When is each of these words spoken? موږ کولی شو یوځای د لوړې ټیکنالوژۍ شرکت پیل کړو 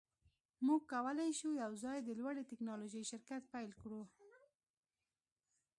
موږ 0.65 0.81
کولی 0.93 1.29
شو 1.39 1.49
یوځای 1.63 1.97
د 2.03 2.09
لوړې 2.19 2.43
ټیکنالوژۍ 2.49 3.03
شرکت 3.11 3.41
پیل 3.53 3.71
کړو 3.81 4.01